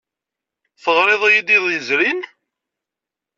[0.81, 2.19] Teɣriḍ-iyi-d iḍ yezrin?